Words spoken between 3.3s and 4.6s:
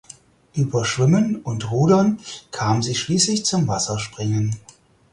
zum Wasserspringen.